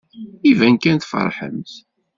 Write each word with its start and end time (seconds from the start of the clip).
Iban 0.51 0.75
kan 0.83 0.97
tfeṛḥemt. 0.99 1.71